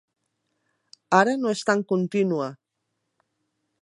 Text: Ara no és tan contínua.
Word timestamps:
Ara 1.17 1.35
no 1.41 1.51
és 1.57 1.63
tan 1.71 1.83
contínua. 1.93 2.49